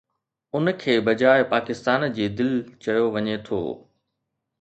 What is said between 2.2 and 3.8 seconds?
دل چيو وڃي ٿو